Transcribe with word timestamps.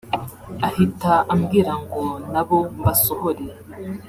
ahita 0.67 1.13
ambwira 1.33 1.73
ngo 1.83 2.03
nabo 2.31 2.59
mbasohore 2.79 3.45